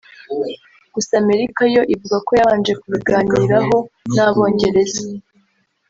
Gusa 0.93 1.13
Amerika 1.23 1.61
yo 1.73 1.81
ivuga 1.93 2.17
ko 2.25 2.31
yabanje 2.39 2.71
kubiganiraho 2.81 3.77
n’Abongereza 4.15 5.03